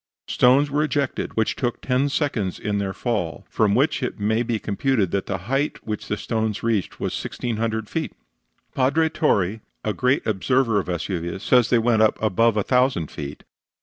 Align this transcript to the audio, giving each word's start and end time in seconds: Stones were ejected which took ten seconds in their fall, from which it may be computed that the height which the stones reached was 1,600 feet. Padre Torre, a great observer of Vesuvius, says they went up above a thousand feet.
Stones 0.25 0.71
were 0.71 0.81
ejected 0.83 1.37
which 1.37 1.55
took 1.55 1.79
ten 1.79 2.09
seconds 2.09 2.57
in 2.59 2.79
their 2.79 2.91
fall, 2.91 3.45
from 3.51 3.75
which 3.75 4.01
it 4.01 4.19
may 4.19 4.41
be 4.41 4.57
computed 4.57 5.11
that 5.11 5.27
the 5.27 5.37
height 5.45 5.85
which 5.85 6.07
the 6.07 6.17
stones 6.17 6.63
reached 6.63 6.99
was 6.99 7.13
1,600 7.23 7.87
feet. 7.87 8.13
Padre 8.73 9.09
Torre, 9.09 9.61
a 9.83 9.93
great 9.93 10.25
observer 10.25 10.79
of 10.79 10.87
Vesuvius, 10.87 11.43
says 11.43 11.69
they 11.69 11.77
went 11.77 12.01
up 12.01 12.19
above 12.19 12.57
a 12.57 12.63
thousand 12.63 13.11
feet. 13.11 13.43